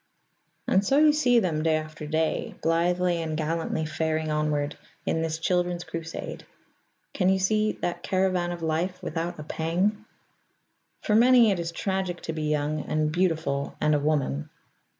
[0.67, 5.37] And so you see them, day after day, blithely and gallantly faring onward in this
[5.37, 6.43] Children's Crusade.
[7.13, 10.05] Can you see that caravan of life without a pang?
[11.03, 14.49] For many it is tragic to be young and beautiful and a woman.